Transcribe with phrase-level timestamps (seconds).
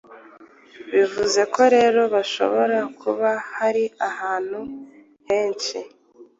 [0.93, 4.59] Bivuze ko rero hashobora kuba hari ahantu
[5.27, 5.77] henshi